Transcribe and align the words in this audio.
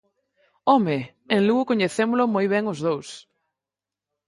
¡Home!, 0.69 0.97
en 1.35 1.41
Lugo 1.47 1.69
coñecémolo 1.71 2.25
moi 2.33 2.45
ben 2.53 2.63
os 2.73 2.79
dous. 2.87 3.07